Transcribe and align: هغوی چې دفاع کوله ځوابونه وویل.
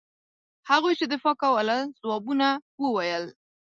هغوی 0.69 0.93
چې 0.99 1.05
دفاع 1.13 1.35
کوله 1.43 1.77
ځوابونه 2.01 2.47
وویل. 2.81 3.25